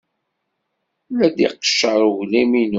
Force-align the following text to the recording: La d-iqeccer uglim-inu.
La 1.17 1.27
d-iqeccer 1.35 2.01
uglim-inu. 2.11 2.65